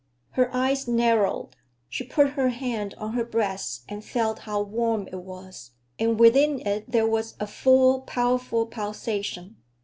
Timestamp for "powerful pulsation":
8.01-9.57